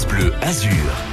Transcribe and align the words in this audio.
Bleu 0.00 0.32
Azur. 0.40 1.12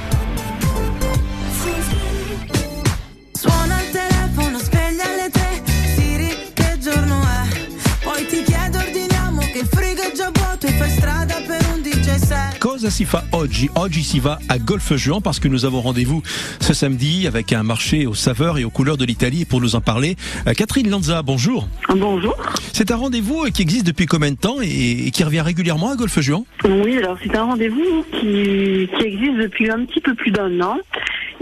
Cosa 12.60 12.90
si 12.90 13.06
fa 13.06 13.24
oggi 13.32 13.70
Oggi 13.74 14.02
si 14.02 14.20
va 14.20 14.38
à 14.50 14.58
Golfe-Juan 14.58 15.22
parce 15.22 15.40
que 15.40 15.48
nous 15.48 15.64
avons 15.64 15.80
rendez-vous 15.80 16.22
ce 16.60 16.74
samedi 16.74 17.26
avec 17.26 17.54
un 17.54 17.62
marché 17.62 18.06
aux 18.06 18.12
saveurs 18.14 18.58
et 18.58 18.64
aux 18.64 18.70
couleurs 18.70 18.98
de 18.98 19.04
l'Italie. 19.06 19.46
Pour 19.46 19.62
nous 19.62 19.76
en 19.76 19.80
parler, 19.80 20.16
euh, 20.46 20.52
Catherine 20.52 20.90
Lanza, 20.90 21.22
bonjour. 21.22 21.66
Bonjour. 21.88 22.36
C'est 22.74 22.90
un 22.90 22.96
rendez-vous 22.96 23.44
qui 23.52 23.62
existe 23.62 23.86
depuis 23.86 24.04
combien 24.04 24.30
de 24.32 24.36
temps 24.36 24.58
et 24.62 25.10
qui 25.10 25.24
revient 25.24 25.40
régulièrement 25.40 25.90
à 25.90 25.96
Golfe-Juan 25.96 26.42
Oui, 26.64 26.98
alors 26.98 27.16
c'est 27.24 27.34
un 27.34 27.44
rendez-vous 27.44 28.04
qui, 28.12 28.88
qui 28.98 29.04
existe 29.04 29.38
depuis 29.38 29.70
un 29.70 29.84
petit 29.86 30.00
peu 30.02 30.14
plus 30.14 30.30
d'un 30.30 30.60
an 30.60 30.76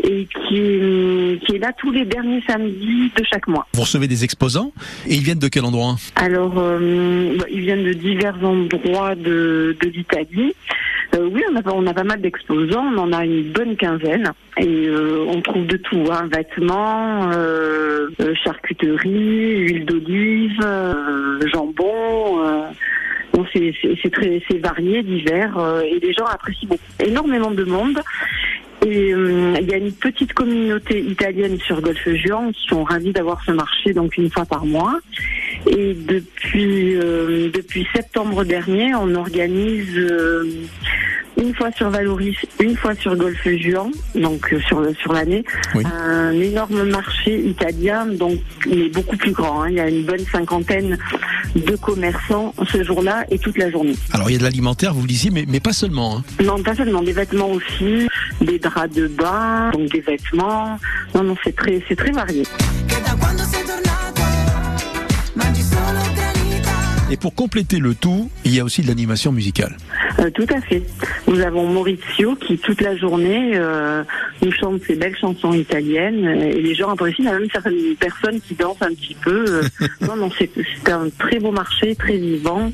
et 0.05 0.29
qui, 0.49 0.57
est- 0.57 1.45
qui 1.45 1.57
est 1.57 1.59
là 1.59 1.73
tous 1.77 1.91
les 1.91 2.05
derniers 2.05 2.43
samedis 2.47 3.11
de 3.17 3.25
chaque 3.29 3.49
mois. 3.49 3.67
Vous 3.75 3.81
recevez 3.83 4.07
des 4.07 4.23
exposants 4.23 4.73
et 5.09 5.17
ils 5.17 5.23
viennent 5.25 5.41
de 5.41 5.49
quel 5.49 5.65
endroit? 5.65 5.97
Alors, 6.15 6.55
euh, 6.59 7.37
bah, 7.39 7.45
ils 7.53 7.61
viennent 7.63 7.85
de 7.85 7.93
divers 7.93 8.37
endroits 8.45 9.17
de, 9.17 9.77
de 9.83 9.89
l'Italie. 9.89 10.55
Euh, 11.15 11.29
oui, 11.33 11.43
on 11.51 11.57
a, 11.57 11.63
on 11.73 11.87
a 11.87 11.95
pas 11.95 12.05
mal 12.05 12.21
d'exposants, 12.21 12.85
on 12.95 12.99
en 12.99 13.13
a 13.13 13.25
une 13.25 13.51
bonne 13.53 13.77
quinzaine. 13.77 14.31
Et 14.59 14.89
euh, 14.89 15.25
on 15.29 15.41
trouve 15.41 15.67
de 15.67 15.77
tout, 15.79 16.05
hein, 16.11 16.29
vêtements, 16.33 17.31
euh, 17.33 18.09
euh, 18.21 18.35
charcuterie, 18.45 19.59
huile 19.59 19.87
d'olive, 19.87 20.61
euh, 20.63 21.41
jambon. 21.49 22.45
euh, 22.45 22.63
bon, 23.33 23.47
c'est 23.53 24.11
très 24.11 24.43
c'est 24.49 24.59
varié, 24.59 25.03
divers, 25.03 25.59
et 25.85 25.99
les 25.99 26.13
gens 26.13 26.27
apprécient. 26.27 26.69
Énormément 27.03 27.51
de 27.53 27.65
monde. 27.65 28.01
Et 28.87 29.09
il 29.11 29.69
y 29.69 29.75
a 29.75 29.77
une 29.77 29.93
petite 29.93 30.35
communauté 30.35 31.01
italienne 31.01 31.59
sur 31.59 31.81
Golfe-Juan 31.81 32.53
qui 32.53 32.69
sont 32.69 32.85
ravis 32.85 33.13
d'avoir 33.13 33.43
ce 33.45 33.51
marché 33.51 33.93
donc 33.93 34.17
une 34.17 34.31
fois 34.31 34.45
par 34.45 34.65
mois. 34.65 35.01
Et 35.67 35.95
depuis 35.95 36.97
euh, 36.97 37.51
depuis 37.53 37.87
septembre 37.95 38.45
dernier, 38.45 38.95
on 38.95 39.15
organise 39.15 39.97
euh, 39.97 40.45
une 41.41 41.55
fois 41.55 41.71
sur 41.73 41.89
Valoris, 41.91 42.37
une 42.61 42.77
fois 42.77 42.95
sur 42.95 43.15
Golfe-Juan, 43.17 43.91
donc 44.15 44.53
euh, 44.53 44.61
sur 44.61 44.83
sur 45.01 45.13
l'année, 45.13 45.45
Oui. 45.75 45.85
un 45.85 46.33
énorme 46.33 46.83
marché 46.89 47.39
italien, 47.41 48.07
donc 48.07 48.39
mais 48.69 48.89
beaucoup 48.89 49.17
plus 49.17 49.33
grand. 49.33 49.63
hein. 49.63 49.69
Il 49.71 49.77
y 49.77 49.81
a 49.81 49.89
une 49.89 50.05
bonne 50.05 50.25
cinquantaine 50.33 50.97
de 51.55 51.77
commerçants 51.77 52.55
ce 52.71 52.83
jour-là 52.83 53.25
et 53.31 53.39
toute 53.39 53.57
la 53.59 53.71
journée. 53.71 53.95
Alors 54.13 54.31
il 54.31 54.35
y 54.35 54.37
a 54.37 54.39
de 54.39 54.45
l'alimentaire, 54.45 54.95
vous 54.95 55.03
le 55.03 55.07
disiez, 55.09 55.31
mais, 55.31 55.45
mais 55.49 55.61
pas 55.61 55.73
seulement. 55.73 56.19
hein. 56.19 56.25
Non, 56.45 56.63
pas 56.63 56.75
seulement 56.75 57.03
des 57.03 57.13
vêtements 57.13 57.51
aussi, 57.51 58.09
des 58.41 58.59
draps 58.59 58.95
de 58.95 59.07
bain, 59.07 59.71
donc 59.73 59.91
des 59.91 60.01
vêtements. 60.01 60.79
Non, 61.15 61.23
non, 61.25 61.37
c'est 61.45 61.55
très, 61.55 61.83
c'est 61.89 61.97
très 61.97 62.11
varié. 62.13 62.43
Et 67.11 67.17
pour 67.17 67.35
compléter 67.35 67.79
le 67.79 67.95
tout, 67.95 68.31
il 68.45 68.55
y 68.55 68.61
a 68.61 68.65
aussi 68.65 68.83
de 68.83 68.87
l'animation 68.87 69.33
musicale. 69.33 69.77
Euh, 70.19 70.31
tout 70.31 70.47
à 70.55 70.61
fait. 70.61 70.83
Nous 71.27 71.41
avons 71.41 71.67
Maurizio 71.67 72.35
qui 72.37 72.59
toute 72.59 72.81
la 72.83 72.97
journée 72.97 73.53
euh, 73.55 74.03
nous 74.43 74.53
chante 74.53 74.83
ses 74.83 74.95
belles 74.95 75.17
chansons 75.17 75.53
italiennes 75.53 76.25
et 76.27 76.61
les 76.61 76.75
gens 76.75 76.91
apprécient. 76.91 77.25
Il 77.25 77.27
y 77.27 77.29
a 77.29 77.39
même 77.39 77.49
certaines 77.51 77.97
personnes 77.99 78.41
qui 78.41 78.55
dansent 78.55 78.83
un 78.83 78.93
petit 78.95 79.15
peu. 79.15 79.45
euh. 79.49 79.63
non, 80.03 80.17
non, 80.17 80.31
c'est 80.37 80.51
un 80.91 81.09
très 81.19 81.39
beau 81.39 81.51
marché, 81.51 81.95
très 81.95 82.19
vivant 82.19 82.73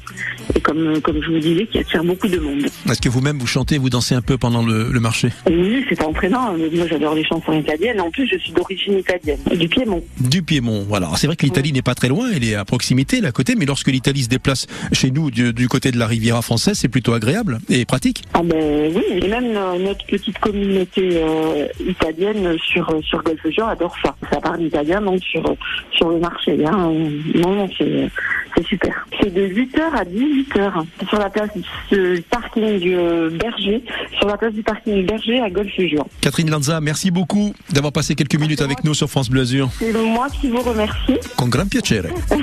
comme 0.64 1.00
comme 1.00 1.22
je 1.22 1.30
vous 1.30 1.38
disais, 1.38 1.66
qui 1.66 1.78
attire 1.78 2.02
beaucoup 2.02 2.28
de 2.28 2.38
monde. 2.38 2.64
Est-ce 2.90 3.00
que 3.00 3.08
vous-même 3.08 3.38
vous 3.38 3.46
chantez, 3.46 3.78
vous 3.78 3.90
dansez 3.90 4.14
un 4.16 4.22
peu 4.22 4.36
pendant 4.38 4.64
le, 4.64 4.90
le 4.90 5.00
marché? 5.00 5.28
Oui, 5.46 5.84
c'est 5.88 6.02
entraînant. 6.02 6.56
Moi, 6.56 6.86
j'adore 6.88 7.14
les 7.14 7.24
chansons 7.24 7.52
italiennes. 7.52 8.00
En 8.00 8.10
plus, 8.10 8.26
je 8.26 8.38
suis 8.38 8.52
d'origine 8.52 8.98
italienne, 8.98 9.38
du 9.54 9.68
Piémont. 9.68 10.02
Du 10.18 10.42
Piémont, 10.42 10.84
voilà. 10.88 11.10
C'est 11.16 11.26
vrai 11.26 11.36
que 11.36 11.44
l'Italie 11.44 11.72
n'est 11.72 11.82
pas 11.82 11.94
très 11.94 12.08
loin, 12.08 12.28
elle 12.34 12.44
est 12.44 12.54
à 12.54 12.64
proximité, 12.64 13.20
là 13.20 13.28
à 13.28 13.32
côté, 13.32 13.54
mais 13.56 13.66
lorsque 13.66 13.88
l'Italie 13.88 14.22
se 14.22 14.28
déplace 14.28 14.66
chez 14.92 15.10
nous 15.10 15.30
du, 15.30 15.52
du 15.52 15.68
côté 15.68 15.90
de 15.90 15.98
la 15.98 16.06
Riviera 16.06 16.42
française, 16.42 16.78
c'est 16.78 16.88
plutôt 16.88 17.12
agréable 17.12 17.58
et 17.68 17.84
pratique. 17.84 18.22
Ah 18.32 18.42
ben 18.42 18.92
oui, 18.94 19.02
et 19.22 19.28
même 19.28 19.56
euh, 19.56 19.78
notre 19.78 20.04
petite 20.06 20.38
communauté 20.38 21.10
euh, 21.16 21.66
italienne 21.86 22.56
sur 22.66 22.88
euh, 22.90 23.00
sur 23.02 23.22
Golfe-Juan 23.22 23.68
adore 23.68 23.94
ça. 24.02 24.14
Ça 24.30 24.40
parle 24.40 24.62
italien 24.62 25.00
donc 25.02 25.22
sur 25.22 25.44
sur 25.92 26.08
le 26.08 26.18
marché. 26.18 26.58
Hein. 26.64 26.92
Non, 27.34 27.54
non, 27.54 27.68
c'est 27.76 28.08
c'est 28.56 28.66
super. 28.66 29.06
C'est 29.20 29.32
de 29.32 29.46
8h 29.46 29.80
à 29.94 30.04
18h 30.04 30.84
sur 31.08 31.18
la 31.18 31.30
place 31.30 31.50
du 31.90 32.22
parking 32.30 32.92
euh, 32.92 33.30
Berger, 33.30 33.82
sur 34.18 34.28
la 34.28 34.36
place 34.36 34.52
du 34.52 34.62
parking 34.62 35.06
Berger 35.06 35.40
à 35.40 35.50
Golfe-Juan. 35.50 36.06
Catherine 36.20 36.50
Lanza, 36.50 36.80
merci 36.80 37.10
beaucoup 37.10 37.54
d'avoir 37.70 37.92
passé 37.92 38.14
quelques 38.14 38.38
minutes 38.38 38.60
avec 38.60 38.84
nous 38.84 38.94
sur 38.94 39.08
France 39.08 39.30
Bleu 39.30 39.42
Azur. 39.42 39.70
C'est 39.78 39.92
moi 39.92 40.28
qui 40.28 40.50
vous 40.50 40.62
remercie. 40.62 41.18
Con 41.36 41.48
gran 41.48 41.66
piacere. 41.66 42.08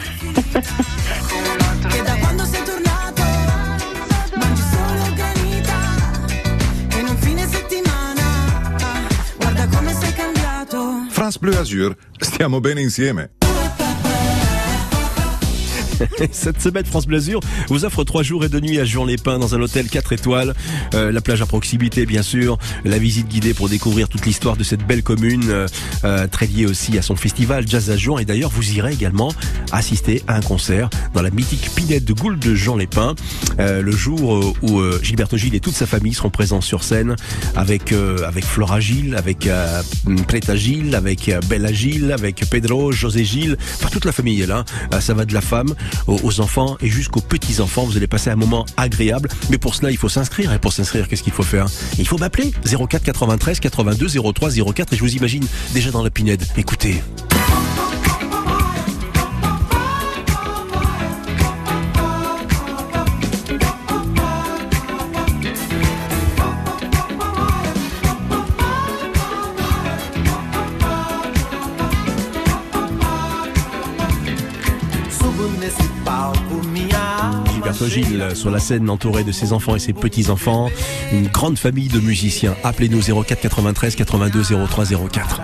France 11.11 11.37
Bleu 11.37 11.55
Azur, 11.55 11.95
stiamo 12.19 12.59
bene 12.59 12.81
insieme. 12.81 13.40
Cette 16.31 16.61
semaine, 16.61 16.85
France 16.85 17.07
Bleu 17.07 17.17
Azur 17.17 17.39
vous 17.67 17.85
offre 17.85 18.03
trois 18.03 18.23
jours 18.23 18.45
et 18.45 18.49
deux 18.49 18.59
nuits 18.59 18.79
à 18.79 18.85
Juan-les-Pins 18.85 19.39
dans 19.39 19.55
un 19.55 19.61
hôtel 19.61 19.89
4 19.89 20.13
étoiles. 20.13 20.53
Euh, 20.93 21.11
la 21.11 21.21
plage 21.21 21.41
à 21.41 21.45
proximité, 21.45 22.05
bien 22.05 22.23
sûr. 22.23 22.57
La 22.85 22.97
visite 22.97 23.27
guidée 23.27 23.53
pour 23.53 23.69
découvrir 23.69 24.09
toute 24.09 24.25
l'histoire 24.25 24.57
de 24.57 24.63
cette 24.63 24.85
belle 24.85 25.03
commune, 25.03 25.49
euh, 25.49 25.67
euh, 26.03 26.27
très 26.27 26.47
liée 26.47 26.65
aussi 26.65 26.97
à 26.97 27.01
son 27.01 27.15
festival 27.15 27.67
Jazz 27.67 27.89
à 27.89 27.97
Juan. 27.97 28.19
Et 28.19 28.25
d'ailleurs, 28.25 28.49
vous 28.49 28.71
irez 28.73 28.93
également 28.93 29.31
assister 29.71 30.23
à 30.27 30.35
un 30.35 30.41
concert 30.41 30.89
dans 31.13 31.21
la 31.21 31.29
mythique 31.29 31.69
Pinette 31.75 32.05
de 32.05 32.13
Goule 32.13 32.39
de 32.39 32.55
Jean-les-Pins, 32.55 33.15
euh, 33.59 33.81
le 33.81 33.91
jour 33.91 34.35
euh, 34.35 34.53
où 34.61 34.79
euh, 34.79 34.99
Gilberto 35.01 35.37
Gilles 35.37 35.55
et 35.55 35.59
toute 35.59 35.75
sa 35.75 35.85
famille 35.85 36.13
seront 36.13 36.29
présents 36.29 36.61
sur 36.61 36.83
scène 36.83 37.15
avec 37.55 37.93
avec 38.25 38.45
Flora 38.45 38.79
Gilles, 38.79 39.15
avec 39.15 39.49
Preta 40.27 40.55
Gilles, 40.55 40.95
avec 40.95 41.31
Bella 41.49 41.73
Gilles, 41.73 42.11
avec 42.11 42.43
Pedro, 42.49 42.91
José 42.91 43.25
Gilles, 43.25 43.57
enfin 43.75 43.89
toute 43.91 44.05
la 44.05 44.11
famille 44.11 44.41
est 44.41 44.47
là. 44.47 44.63
Ça 44.99 45.13
va 45.13 45.25
de 45.25 45.33
la 45.33 45.41
femme 45.41 45.73
aux, 46.07 46.39
enfants 46.41 46.77
et 46.81 46.87
jusqu'aux 46.87 47.21
petits-enfants. 47.21 47.83
Vous 47.83 47.97
allez 47.97 48.07
passer 48.07 48.29
un 48.29 48.35
moment 48.35 48.65
agréable. 48.77 49.29
Mais 49.49 49.57
pour 49.57 49.75
cela, 49.75 49.91
il 49.91 49.97
faut 49.97 50.09
s'inscrire. 50.09 50.53
Et 50.53 50.59
pour 50.59 50.73
s'inscrire, 50.73 51.07
qu'est-ce 51.07 51.23
qu'il 51.23 51.33
faut 51.33 51.43
faire? 51.43 51.67
Il 51.97 52.07
faut 52.07 52.17
m'appeler 52.17 52.53
04 52.65 53.03
93 53.03 53.59
82 53.59 54.07
03 54.33 54.49
04 54.73 54.93
et 54.93 54.95
je 54.95 55.01
vous 55.01 55.15
imagine 55.15 55.45
déjà 55.73 55.91
dans 55.91 56.03
la 56.03 56.09
pinède. 56.09 56.43
Écoutez. 56.57 57.01
Sur 78.35 78.51
la 78.51 78.59
scène 78.59 78.89
entouré 78.91 79.23
de 79.23 79.31
ses 79.31 79.53
enfants 79.53 79.75
et 79.75 79.79
ses 79.79 79.93
petits-enfants. 79.93 80.69
Une 81.11 81.27
grande 81.27 81.57
famille 81.57 81.87
de 81.87 81.99
musiciens. 81.99 82.55
Appelez-nous 82.63 83.01
04 83.23 83.41
93 83.41 83.95
82 83.95 84.43
03 84.67 84.85
04. 85.11 85.41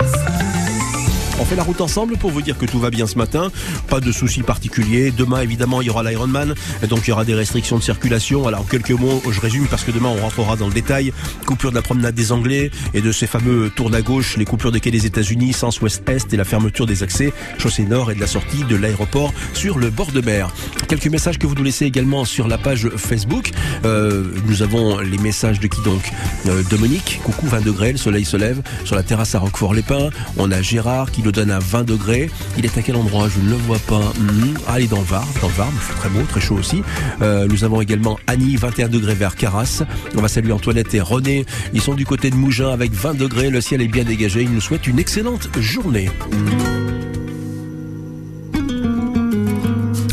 Fait 1.48 1.56
la 1.56 1.64
route 1.64 1.80
ensemble 1.80 2.18
pour 2.18 2.32
vous 2.32 2.42
dire 2.42 2.58
que 2.58 2.66
tout 2.66 2.80
va 2.80 2.90
bien 2.90 3.08
ce 3.08 3.18
matin. 3.18 3.52
Pas 3.88 4.00
de 4.02 4.12
soucis 4.12 4.44
particuliers. 4.44 5.12
Demain, 5.12 5.42
évidemment, 5.42 5.82
il 5.82 5.88
y 5.88 5.90
aura 5.90 6.04
l'Ironman. 6.04 6.54
Donc, 6.90 7.08
il 7.08 7.10
y 7.10 7.14
aura 7.14 7.24
des 7.24 7.36
restrictions 7.36 7.78
de 7.78 7.84
circulation. 7.84 8.48
Alors, 8.48 8.62
en 8.62 8.64
quelques 8.64 8.92
mots, 8.92 9.22
je 9.30 9.40
résume 9.40 9.66
parce 9.68 9.84
que 9.84 9.92
demain, 9.92 10.10
on 10.10 10.22
rentrera 10.22 10.58
dans 10.58 10.68
le 10.68 10.74
détail. 10.74 11.14
Coupure 11.46 11.70
de 11.70 11.76
la 11.76 11.82
promenade 11.82 12.16
des 12.16 12.32
Anglais 12.34 12.70
et 12.94 13.02
de 13.02 13.12
ces 13.12 13.28
fameux 13.28 13.70
tours 13.70 13.94
à 13.94 14.02
gauche, 14.02 14.36
les 14.36 14.44
coupures 14.46 14.72
des 14.74 14.82
quais 14.82 14.92
des 14.92 15.06
États-Unis, 15.06 15.54
sens 15.54 15.82
ouest-est 15.82 16.34
et 16.34 16.38
la 16.38 16.44
fermeture 16.44 16.86
des 16.86 17.04
accès 17.04 17.32
chaussée 17.58 17.84
nord 17.84 18.12
et 18.12 18.16
de 18.16 18.20
la 18.20 18.28
sortie 18.28 18.66
de 18.66 18.76
l'aéroport 18.76 19.34
sur 19.54 19.78
le 19.78 19.90
bord 19.90 20.12
de 20.12 20.20
mer. 20.20 20.54
Quelques 20.90 21.08
messages 21.08 21.40
que 21.40 21.48
vous 21.48 21.56
nous 21.56 21.64
laissez 21.64 21.86
également 21.86 22.26
sur 22.26 22.48
la 22.48 22.58
page 22.58 22.90
Facebook. 22.98 23.52
Euh, 23.86 24.26
nous 24.48 24.64
avons 24.64 25.00
les 25.00 25.18
messages 25.18 25.60
de 25.60 25.68
qui 25.68 25.82
donc 25.82 26.12
Euh, 26.48 26.64
Dominique, 26.70 27.20
coucou 27.24 27.48
20 27.48 27.62
degrés, 27.62 27.92
le 27.92 27.98
soleil 27.98 28.26
se 28.26 28.38
lève 28.38 28.62
sur 28.86 28.96
la 28.96 29.04
terrasse 29.04 29.36
à 29.36 29.40
Roquefort-les-Pins. 29.40 30.10
On 30.38 30.52
a 30.52 30.62
Gérard 30.62 31.12
qui 31.12 31.22
nous 31.24 31.32
à 31.38 31.60
20 31.60 31.84
degrés. 31.84 32.30
Il 32.58 32.66
est 32.66 32.78
à 32.78 32.82
quel 32.82 32.96
endroit? 32.96 33.30
Je 33.30 33.40
ne 33.40 33.52
le 33.52 33.56
vois 33.56 33.80
pas. 33.80 34.00
Hmm. 34.00 34.56
Ah, 34.68 34.80
dans 34.90 34.98
le 34.98 35.04
Var, 35.04 35.28
dans 35.42 35.48
le 35.48 35.54
Var, 35.54 35.72
très 35.98 36.10
beau, 36.10 36.22
très 36.28 36.42
chaud 36.42 36.56
aussi. 36.56 36.82
Euh, 37.22 37.48
nous 37.48 37.64
avons 37.64 37.82
également 37.82 38.18
Annie, 38.28 38.56
21 38.56 38.90
degrés 38.90 39.14
vers 39.14 39.36
Carras. 39.36 39.84
On 40.16 40.22
va 40.22 40.28
saluer 40.28 40.52
Antoinette 40.52 40.94
et 40.94 41.02
René. 41.02 41.46
Ils 41.74 41.82
sont 41.82 41.94
du 41.94 42.06
côté 42.06 42.30
de 42.30 42.36
Mougins 42.36 42.72
avec 42.72 42.92
20 42.92 43.16
degrés. 43.16 43.50
Le 43.50 43.62
ciel 43.62 43.82
est 43.82 43.88
bien 43.88 44.04
dégagé. 44.04 44.42
Ils 44.42 44.52
nous 44.52 44.62
souhaitent 44.62 44.88
une 44.88 45.00
excellente 45.00 45.50
journée. 45.60 46.10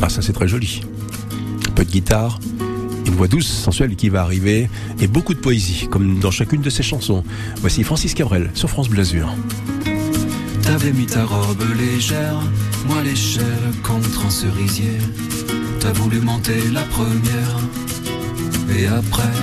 Ah, 0.03 0.09
ça 0.09 0.21
c'est 0.21 0.35
très 0.35 0.49
joli. 0.49 0.83
Un 1.67 1.73
peu 1.73 1.85
de 1.85 1.91
guitare 1.91 2.39
Une 3.07 3.15
voix 3.15 3.29
douce, 3.29 3.49
sensuelle 3.49 3.97
qui 3.97 4.11
va 4.11 4.21
arriver 4.21 4.69
et 5.01 5.07
beaucoup 5.07 5.33
de 5.33 5.39
poésie, 5.41 5.89
comme 5.91 6.19
dans 6.19 6.31
chacune 6.31 6.61
de 6.61 6.71
ses 6.71 6.83
chansons. 6.83 7.25
Voici 7.61 7.83
Francis 7.85 8.13
Cabrel 8.13 8.51
sur 8.55 8.69
France 8.69 8.91
Blasure. 8.91 9.35
T'avais 10.77 10.93
mis 10.93 11.07
ta 11.07 11.25
robe 11.25 11.63
légère, 11.79 12.41
moi 12.89 13.01
l'échelle 13.01 13.71
contre 13.85 14.27
un 14.27 14.31
cerisier. 14.31 14.99
T'as 15.79 15.93
voulu 15.93 16.19
monter 16.19 16.69
la 16.73 16.83
première, 16.83 17.57
et 18.77 18.89
après, 18.89 19.37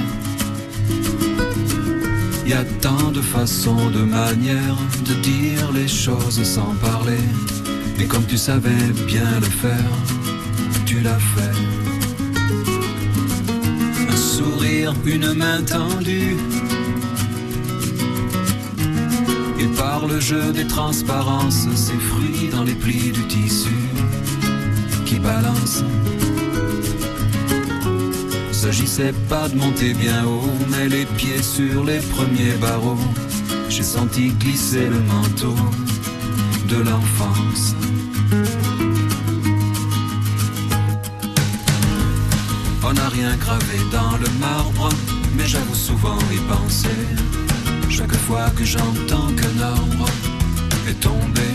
y 2.45 2.51
a 2.51 2.65
tant 2.81 3.11
de 3.13 3.21
façons, 3.21 3.89
de 3.91 4.01
manières 4.01 4.77
de 5.05 5.13
dire 5.21 5.71
les 5.71 5.87
choses 5.87 6.43
sans 6.43 6.75
parler. 6.81 7.25
Et 7.97 8.07
comme 8.07 8.25
tu 8.25 8.37
savais 8.37 8.91
bien 9.07 9.39
le 9.39 9.51
faire, 9.63 9.91
tu 10.85 10.99
l'as 10.99 11.23
fait. 11.33 11.57
Un 14.11 14.17
sourire, 14.17 14.93
une 15.05 15.31
main 15.31 15.61
tendue. 15.61 16.35
Le 20.13 20.19
jeu 20.19 20.51
des 20.51 20.67
transparences, 20.67 21.67
ces 21.75 21.97
fruits 22.09 22.49
dans 22.51 22.63
les 22.63 22.73
plis 22.73 23.11
du 23.11 23.25
tissu 23.27 23.77
qui 25.05 25.19
balancent. 25.19 25.85
S'agissait 28.51 29.13
pas 29.29 29.47
de 29.47 29.55
monter 29.55 29.93
bien 29.93 30.25
haut, 30.25 30.53
mais 30.69 30.89
les 30.89 31.05
pieds 31.05 31.41
sur 31.41 31.83
les 31.83 31.99
premiers 31.99 32.55
barreaux. 32.59 33.05
J'ai 33.69 33.83
senti 33.83 34.29
glisser 34.31 34.87
le 34.87 34.99
manteau 35.13 35.55
de 36.67 36.77
l'enfance. 36.87 37.75
On 42.83 42.93
n'a 42.93 43.09
rien 43.09 43.35
gravé 43.37 43.77
dans 43.91 44.17
le 44.17 44.29
marbre, 44.39 44.89
mais 45.37 45.47
j'avoue 45.47 45.75
souvent 45.75 46.19
y 46.33 46.39
penser. 46.53 46.99
Chaque 48.01 48.15
fois 48.21 48.49
que 48.55 48.65
j'entends 48.65 49.27
qu'un 49.37 49.61
arbre 49.63 50.07
est 50.89 50.99
tombé, 50.99 51.49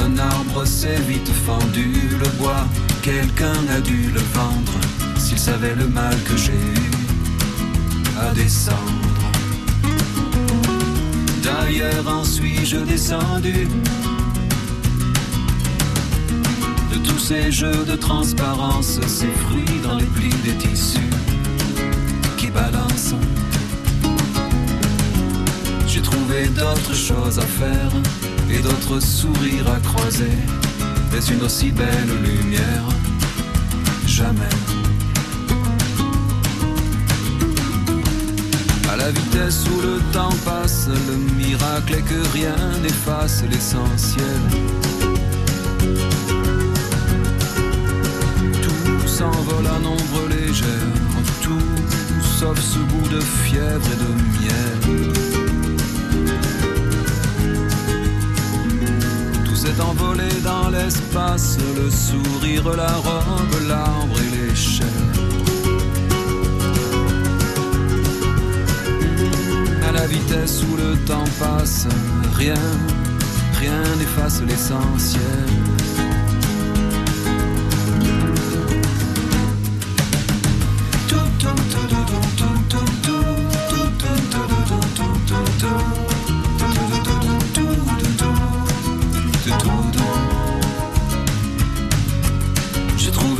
un 0.00 0.16
arbre 0.16 0.64
s'est 0.64 1.00
vite 1.08 1.28
fendu, 1.44 1.90
le 2.20 2.28
bois, 2.38 2.68
quelqu'un 3.02 3.58
a 3.76 3.80
dû 3.80 4.12
le 4.14 4.20
vendre, 4.32 4.78
s'il 5.18 5.40
savait 5.40 5.74
le 5.74 5.88
mal 5.88 6.16
que 6.22 6.36
j'ai 6.36 6.52
eu 6.52 6.90
à 8.20 8.32
descendre. 8.32 9.24
D'ailleurs 11.42 12.06
en 12.06 12.22
suis-je 12.22 12.76
descendu? 12.76 13.66
De 16.92 16.98
tous 16.98 17.18
ces 17.18 17.50
jeux 17.50 17.84
de 17.84 17.96
transparence, 17.96 19.00
ces 19.08 19.32
fruits 19.42 19.80
dans 19.82 19.96
les 19.96 20.06
plis 20.06 20.38
des 20.44 20.54
tissus 20.54 21.10
qui 22.36 22.50
balancent. 22.50 23.16
D'autres 26.34 26.94
choses 26.94 27.38
à 27.38 27.42
faire 27.42 27.90
et 28.50 28.58
d'autres 28.58 29.00
sourires 29.00 29.70
à 29.70 29.78
croiser, 29.80 30.36
mais 31.12 31.20
une 31.32 31.42
aussi 31.42 31.70
belle 31.70 32.10
lumière, 32.22 32.88
jamais. 34.06 34.42
À 38.92 38.96
la 38.96 39.10
vitesse 39.10 39.64
où 39.70 39.80
le 39.80 40.00
temps 40.12 40.34
passe, 40.44 40.88
le 40.88 41.16
miracle 41.36 41.94
est 41.94 42.02
que 42.02 42.32
rien 42.32 42.56
n'efface 42.82 43.44
l'essentiel. 43.50 44.40
Tout 48.60 49.08
s'envole 49.08 49.66
à 49.66 49.78
nombre 49.78 50.28
légère, 50.28 50.66
tout 51.42 51.58
sauf 52.38 52.58
ce 52.60 52.78
goût 52.78 53.08
de 53.08 53.20
fièvre 53.20 53.88
et 53.92 53.96
de 53.96 54.98
miel. 55.04 55.13
Dans 60.44 60.68
l'espace, 60.68 61.58
le 61.74 61.90
sourire, 61.90 62.76
la 62.76 62.92
robe, 62.92 63.56
l'arbre 63.66 64.16
et 64.20 64.30
l'échelle. 64.36 64.86
À 69.88 69.92
la 69.92 70.06
vitesse 70.06 70.62
où 70.70 70.76
le 70.76 70.96
temps 71.06 71.30
passe, 71.38 71.86
rien, 72.34 72.54
rien 73.58 73.82
n'efface 73.98 74.42
l'essentiel. 74.42 75.83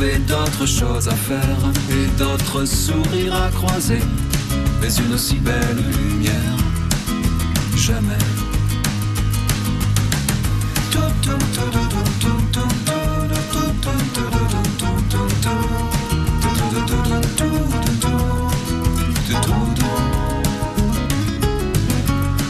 Trouvé 0.05 0.19
d'autres 0.19 0.67
choses 0.67 1.07
à 1.07 1.15
faire 1.15 1.57
et 1.89 2.05
d'autres 2.19 2.63
sourires 2.65 3.33
à 3.33 3.49
croiser, 3.49 4.01
mais 4.79 4.93
une 4.93 5.13
aussi 5.15 5.37
belle 5.37 5.77
lumière, 5.77 6.33
jamais. 7.75 8.13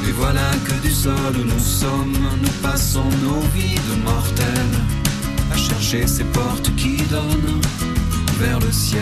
Et 0.07 0.11
voilà 0.11 0.41
que 0.65 0.73
du 0.85 0.91
sol 0.91 1.13
nous 1.37 1.63
sommes, 1.63 2.17
nous 2.41 2.49
passons 2.61 3.05
nos 3.23 3.39
vies 3.53 3.75
de 3.75 4.03
mortels 4.03 4.54
à 5.95 6.07
chercher 6.07 6.07
ces 6.07 6.23
portes 6.25 6.75
qui 6.75 6.97
donnent 7.09 7.61
vers 8.39 8.59
le 8.59 8.71
ciel. 8.71 9.01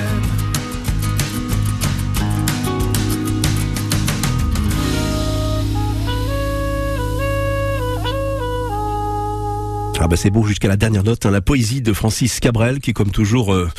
Ah 9.99 10.07
bah 10.07 10.17
c'est 10.17 10.29
beau 10.29 10.43
jusqu'à 10.43 10.67
la 10.67 10.75
dernière 10.75 11.03
note, 11.03 11.25
hein, 11.25 11.31
la 11.31 11.39
poésie 11.39 11.81
de 11.81 11.93
Francis 11.93 12.39
Cabrel 12.41 12.79
qui 12.79 12.91
comme 12.91 13.09
toujours 13.09 13.53
euh, 13.53 13.69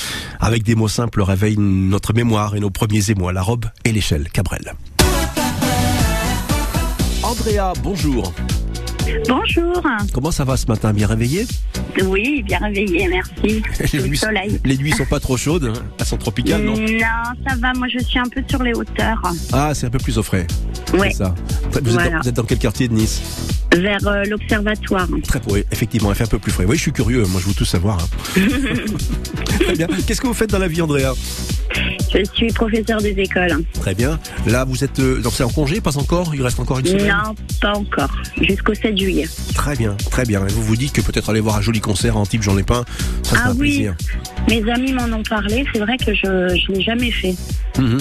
avec 0.40 0.62
des 0.62 0.74
mots 0.74 0.88
simples 0.88 1.20
réveille 1.20 1.56
notre 1.58 2.14
mémoire 2.14 2.56
et 2.56 2.60
nos 2.60 2.70
premiers 2.70 3.10
émois, 3.10 3.32
la 3.32 3.42
robe 3.42 3.66
et 3.84 3.92
l'échelle. 3.92 4.30
Cabrel. 4.30 4.72
Andrea, 7.22 7.74
bonjour. 7.82 8.32
Bonjour. 9.28 9.82
Comment 10.12 10.30
ça 10.30 10.44
va 10.44 10.56
ce 10.56 10.66
matin 10.66 10.92
Bien 10.92 11.06
réveillé 11.06 11.46
Oui, 12.04 12.42
bien 12.42 12.58
réveillé, 12.58 13.08
merci. 13.08 13.62
les, 13.92 13.98
Le 14.00 14.06
nuits, 14.08 14.16
soleil. 14.16 14.60
les 14.64 14.76
nuits 14.78 14.92
sont 14.92 15.04
pas 15.04 15.20
trop 15.20 15.36
chaudes, 15.36 15.64
hein 15.74 15.82
elles 15.98 16.06
sont 16.06 16.16
tropicales, 16.16 16.62
non 16.62 16.74
Non, 16.76 17.44
ça 17.46 17.56
va. 17.58 17.72
Moi, 17.74 17.88
je 17.88 17.98
suis 17.98 18.18
un 18.18 18.28
peu 18.28 18.42
sur 18.48 18.62
les 18.62 18.72
hauteurs. 18.72 19.20
Ah, 19.52 19.72
c'est 19.74 19.86
un 19.86 19.90
peu 19.90 19.98
plus 19.98 20.16
au 20.18 20.22
frais. 20.22 20.46
Ouais. 20.94 21.10
C'est 21.10 21.18
ça. 21.18 21.34
Vous, 21.70 21.78
êtes 21.78 21.84
dans, 21.84 21.90
Voilà. 21.92 22.18
vous 22.22 22.28
êtes 22.28 22.34
dans 22.36 22.42
quel 22.44 22.58
quartier 22.58 22.88
de 22.88 22.94
Nice 22.94 23.20
Vers 23.76 24.06
euh, 24.06 24.22
l'observatoire. 24.30 25.08
Très 25.26 25.40
oui, 25.48 25.64
effectivement, 25.72 26.12
il 26.12 26.14
fait 26.14 26.24
un 26.24 26.28
peu 26.28 26.38
plus 26.38 26.52
frais. 26.52 26.64
Oui, 26.64 26.76
je 26.76 26.82
suis 26.82 26.92
curieux, 26.92 27.24
moi 27.26 27.40
je 27.42 27.48
veux 27.48 27.54
tout 27.54 27.64
savoir. 27.64 27.98
hein. 28.36 28.40
Très 29.60 29.74
bien. 29.76 29.86
Qu'est-ce 30.06 30.20
que 30.20 30.26
vous 30.26 30.34
faites 30.34 30.50
dans 30.50 30.58
la 30.58 30.68
vie, 30.68 30.80
Andrea 30.82 31.12
Je 32.12 32.24
suis 32.34 32.46
professeur 32.48 33.00
des 33.00 33.10
écoles. 33.10 33.64
Très 33.80 33.94
bien. 33.94 34.18
Là, 34.46 34.64
vous 34.64 34.84
êtes 34.84 34.98
euh, 35.00 35.20
donc 35.20 35.32
c'est 35.34 35.42
en 35.44 35.48
congé, 35.48 35.80
pas 35.80 35.96
encore 35.98 36.34
Il 36.34 36.42
reste 36.42 36.60
encore 36.60 36.78
une 36.78 36.86
semaine 36.86 37.08
Non, 37.08 37.34
pas 37.60 37.72
encore. 37.76 38.10
Jusqu'au 38.40 38.74
7 38.74 38.96
juillet. 38.96 39.28
Très 39.54 39.74
bien, 39.76 39.96
très 40.10 40.24
bien. 40.24 40.46
Et 40.46 40.52
vous 40.52 40.62
vous 40.62 40.76
dites 40.76 40.92
que 40.92 41.00
peut-être 41.00 41.30
aller 41.30 41.40
voir 41.40 41.56
un 41.56 41.60
joli 41.62 41.80
concert 41.80 42.16
en 42.16 42.26
type 42.26 42.42
Jean 42.42 42.54
Lépin, 42.54 42.84
ça 43.24 43.30
sera 43.30 43.42
Ah 43.46 43.48
un 43.50 43.52
oui. 43.52 43.58
plaisir. 43.58 43.94
Mes 44.48 44.70
amis 44.70 44.92
m'en 44.92 45.16
ont 45.16 45.22
parlé. 45.24 45.64
C'est 45.72 45.80
vrai 45.80 45.96
que 45.96 46.14
je 46.14 46.56
je 46.66 46.72
l'ai 46.72 46.82
jamais 46.82 47.10
fait. 47.10 47.34
Mhm. 47.78 47.98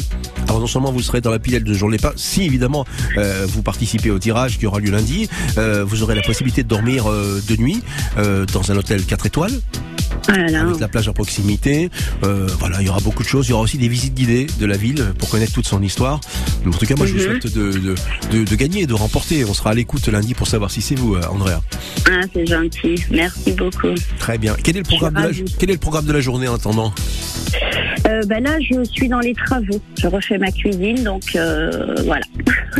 Alors 0.53 0.61
non 0.61 0.67
seulement 0.67 0.91
vous 0.91 1.01
serez 1.01 1.19
dans 1.19 1.31
la 1.31 1.39
pilette 1.39 1.63
de 1.63 1.73
Jean 1.73 1.87
Lépin, 1.87 2.11
si 2.15 2.43
évidemment 2.43 2.85
euh, 3.17 3.47
vous 3.49 3.63
participez 3.63 4.11
au 4.11 4.19
tirage 4.19 4.59
qui 4.59 4.67
aura 4.67 4.79
lieu 4.79 4.91
lundi, 4.91 5.27
euh, 5.57 5.83
vous 5.83 6.03
aurez 6.03 6.13
la 6.13 6.21
possibilité 6.21 6.61
de 6.61 6.67
dormir 6.67 7.09
euh, 7.09 7.41
de 7.49 7.55
nuit 7.55 7.81
dans 8.15 8.71
un 8.71 8.77
hôtel 8.77 9.03
4 9.03 9.25
étoiles 9.25 9.59
Là 10.29 10.47
là. 10.47 10.61
avec 10.61 10.79
la 10.79 10.87
plage 10.87 11.07
à 11.07 11.13
proximité. 11.13 11.89
Euh, 12.23 12.47
voilà, 12.59 12.81
il 12.81 12.87
y 12.87 12.89
aura 12.89 12.99
beaucoup 13.01 13.23
de 13.23 13.27
choses. 13.27 13.47
Il 13.47 13.51
y 13.51 13.53
aura 13.53 13.63
aussi 13.63 13.77
des 13.77 13.87
visites 13.87 14.13
guidées 14.13 14.47
de 14.59 14.65
la 14.65 14.77
ville 14.77 15.13
pour 15.19 15.29
connaître 15.29 15.51
toute 15.53 15.67
son 15.67 15.81
histoire. 15.81 16.19
En 16.65 16.71
tout 16.71 16.85
cas, 16.85 16.95
moi, 16.95 17.05
je 17.05 17.13
vous 17.13 17.19
Mhm. 17.19 17.25
souhaite 17.41 17.53
de, 17.55 17.71
de, 17.71 17.95
de, 18.31 18.43
de 18.45 18.55
gagner, 18.55 18.85
de 18.87 18.93
remporter. 18.93 19.43
On 19.45 19.53
sera 19.53 19.71
à 19.71 19.73
l'écoute 19.73 20.07
lundi 20.07 20.33
pour 20.33 20.47
savoir 20.47 20.71
si 20.71 20.81
c'est 20.81 20.95
vous, 20.95 21.15
euh, 21.15 21.21
Andrea. 21.29 21.61
Ah, 22.09 22.21
c'est 22.33 22.45
gentil. 22.45 22.95
Merci 23.11 23.51
beaucoup. 23.51 23.93
Très 24.19 24.37
bien. 24.37 24.55
Quel 24.63 24.75
est 24.77 24.79
le 24.79 24.85
programme 24.85 25.13
de 25.15 25.19
la, 25.21 25.29
quel 25.59 25.69
est 25.69 25.73
le 25.73 25.79
programme 25.79 26.05
de 26.05 26.13
la 26.13 26.21
journée 26.21 26.47
en 26.47 26.55
attendant 26.55 26.93
Euh, 28.07 28.21
ben 28.27 28.43
là, 28.43 28.57
je 28.59 28.83
suis 28.91 29.07
dans 29.07 29.19
les 29.19 29.33
travaux. 29.33 29.79
Je 30.01 30.07
refais 30.07 30.37
ma 30.37 30.51
cuisine, 30.51 31.03
donc 31.03 31.23
euh, 31.35 31.95
voilà. 32.05 32.25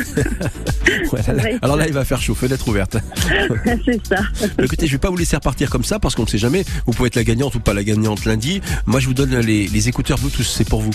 Ouais, 1.12 1.22
là, 1.28 1.34
là- 1.34 1.44
Oui. 1.46 1.58
Alors 1.62 1.76
là, 1.78 1.88
il 1.88 1.94
va 1.94 2.04
faire 2.06 2.22
chaud, 2.22 2.36
fenêtre 2.36 2.68
ouverte. 2.68 2.98
c'est 3.86 4.06
ça. 4.08 4.18
Écoutez, 4.62 4.86
je 4.88 4.92
vais 4.92 4.98
pas 4.98 5.10
vous 5.10 5.18
laisser 5.18 5.36
repartir 5.36 5.70
comme 5.70 5.84
ça 5.84 5.98
parce 6.00 6.14
qu'on 6.16 6.24
ne 6.24 6.28
sait 6.28 6.38
jamais. 6.38 6.66
Vous 6.86 6.94
pouvez 6.94 7.08
être 7.08 7.16
la 7.16 7.24
gagnante 7.24 7.33
gagnante 7.34 7.56
ou 7.56 7.60
pas 7.60 7.74
la 7.74 7.84
gagnante 7.84 8.26
lundi. 8.26 8.62
Moi, 8.86 9.00
je 9.00 9.08
vous 9.08 9.16
donne 9.16 9.36
les, 9.40 9.68
les 9.68 9.90
écouteurs 9.90 10.20
Bluetooth, 10.20 10.46
c'est 10.46 10.68
pour 10.70 10.82
vous. 10.82 10.92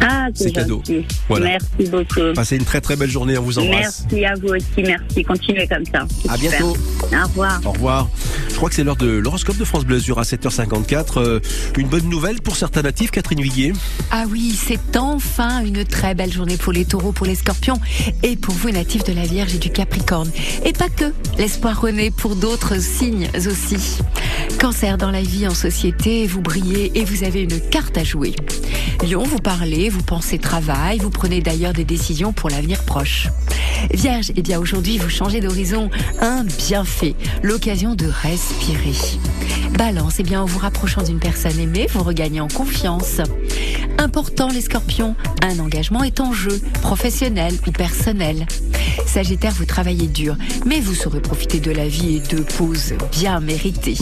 Ah, 0.00 0.28
C'est 0.34 0.52
cadeau. 0.52 0.82
Voilà. 1.28 1.46
Merci 1.46 1.90
beaucoup. 1.90 2.32
Passez 2.34 2.56
une 2.56 2.64
très 2.64 2.80
très 2.80 2.96
belle 2.96 3.10
journée, 3.10 3.36
on 3.36 3.42
vous 3.42 3.58
embrasse. 3.58 4.06
Merci 4.10 4.24
à 4.24 4.34
vous 4.34 4.48
aussi, 4.48 4.82
merci. 4.82 5.22
Continuez 5.22 5.66
comme 5.66 5.84
ça. 5.84 6.06
À 6.28 6.36
super. 6.36 6.38
bientôt. 6.38 6.76
Au 7.12 7.26
revoir. 7.26 7.60
Au 7.64 7.70
revoir. 7.72 8.08
Je 8.48 8.54
crois 8.56 8.68
que 8.70 8.74
c'est 8.74 8.84
l'heure 8.84 8.96
de 8.96 9.18
l'horoscope 9.18 9.58
de 9.58 9.64
France 9.64 9.84
Bleu 9.84 9.98
à 10.16 10.22
7h54. 10.22 11.18
Euh, 11.18 11.40
une 11.76 11.88
bonne 11.88 12.08
nouvelle 12.08 12.40
pour 12.40 12.56
certains 12.56 12.82
natifs, 12.82 13.10
Catherine 13.10 13.40
Viguier. 13.40 13.72
Ah 14.10 14.24
oui, 14.30 14.56
c'est 14.56 14.96
enfin 14.96 15.60
une 15.60 15.84
très 15.84 16.14
belle 16.14 16.32
journée 16.32 16.56
pour 16.56 16.72
les 16.72 16.84
taureaux, 16.84 17.12
pour 17.12 17.26
les 17.26 17.34
scorpions 17.34 17.78
et 18.22 18.36
pour 18.36 18.54
vous 18.54 18.70
natifs 18.70 19.04
de 19.04 19.12
la 19.12 19.24
Vierge 19.24 19.54
et 19.54 19.58
du 19.58 19.70
Capricorne. 19.70 20.30
Et 20.64 20.72
pas 20.72 20.88
que, 20.88 21.12
l'espoir 21.38 21.80
renaît 21.80 22.10
pour 22.10 22.36
d'autres 22.36 22.80
signes 22.80 23.28
aussi. 23.34 23.98
Cancer 24.58 24.96
dans 24.96 25.10
la 25.10 25.22
vie, 25.22 25.46
en 25.46 25.54
société, 25.54 26.26
vous 26.26 26.40
brillez 26.40 26.90
et 26.94 27.04
vous 27.04 27.24
avez 27.24 27.42
une 27.42 27.60
carte 27.60 27.98
à 27.98 28.04
jouer. 28.04 28.34
Lion, 29.08 29.22
vous 29.22 29.38
parlez, 29.38 29.88
vous 29.88 30.02
pensez 30.02 30.38
travail, 30.38 30.98
vous 30.98 31.10
prenez 31.10 31.40
d'ailleurs 31.40 31.72
des 31.72 31.84
décisions 31.84 32.32
pour 32.32 32.48
l'avenir 32.48 32.82
proche. 32.84 33.28
Vierge, 33.92 34.32
eh 34.34 34.42
bien 34.42 34.58
aujourd'hui 34.58 34.98
vous 34.98 35.10
changez 35.10 35.40
d'horizon, 35.40 35.90
un 36.20 36.44
bienfait, 36.44 37.14
l'occasion 37.42 37.94
de 37.94 38.06
respirer. 38.06 38.94
Balance, 39.76 40.14
eh 40.18 40.22
bien 40.22 40.42
en 40.42 40.46
vous 40.46 40.58
rapprochant 40.58 41.02
d'une 41.02 41.20
personne 41.20 41.58
aimée, 41.60 41.86
vous 41.92 42.02
regagnez 42.02 42.40
en 42.40 42.48
confiance. 42.48 43.20
Important 43.98 44.48
les 44.48 44.62
scorpions, 44.62 45.14
un 45.42 45.58
engagement 45.58 46.02
est 46.02 46.20
en 46.20 46.32
jeu, 46.32 46.60
professionnel 46.82 47.54
ou 47.66 47.72
personnel. 47.72 48.46
Sagittaire, 49.06 49.52
vous 49.52 49.64
travaillez 49.64 50.06
dur, 50.06 50.36
mais 50.64 50.80
vous 50.80 50.94
saurez 50.94 51.20
profiter 51.20 51.60
de 51.60 51.70
la 51.70 51.88
vie 51.88 52.16
et 52.16 52.20
de 52.20 52.42
pauses 52.42 52.94
bien 53.12 53.40
méritées. 53.40 53.96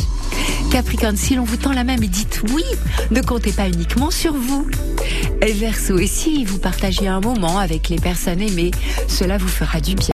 Capricorne, 0.70 1.16
si 1.16 1.34
l'on 1.36 1.44
vous 1.44 1.56
tend 1.56 1.72
la 1.72 1.84
main 1.84 1.96
mais 1.98 2.08
dites 2.08 2.42
oui, 2.52 2.64
ne 3.10 3.20
comptez 3.20 3.52
pas 3.52 3.68
uniquement 3.68 4.10
sur 4.10 4.34
vous. 4.34 4.66
Verseau, 5.52 5.98
et 5.98 6.06
si 6.06 6.44
vous 6.44 6.58
partagez 6.58 7.06
un 7.06 7.20
moment 7.20 7.58
avec 7.58 7.88
les 7.90 7.98
personnes 7.98 8.40
aimées, 8.40 8.70
cela 9.08 9.36
vous 9.36 9.48
fera 9.48 9.80
du 9.80 9.94
bien. 9.94 10.02